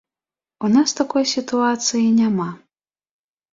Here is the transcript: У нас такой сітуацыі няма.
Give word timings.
У 0.67 0.69
нас 0.75 0.89
такой 1.01 1.23
сітуацыі 1.33 2.03
няма. 2.19 2.51